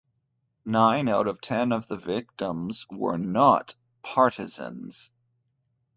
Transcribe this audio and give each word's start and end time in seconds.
Nine 0.65 1.07
out 1.07 1.27
of 1.27 1.41
ten 1.41 1.71
of 1.71 1.87
the 1.87 1.95
victims 1.95 2.87
were 2.89 3.19
not 3.19 3.75
partisans. 4.01 5.11